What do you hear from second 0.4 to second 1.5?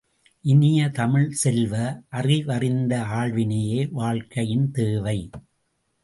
இனிய தமிழ்ச்